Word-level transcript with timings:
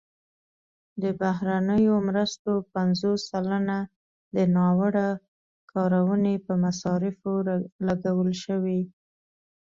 د 1.01 1.03
بهرنیو 1.21 1.95
مرستو 2.07 2.51
پنځوس 2.73 3.19
سلنه 3.31 3.77
د 4.35 4.37
ناوړه 4.55 5.07
کارونې 5.73 6.35
په 6.45 6.53
مصارفو 6.63 7.33
لګول 7.87 8.31
شوي. 8.43 8.81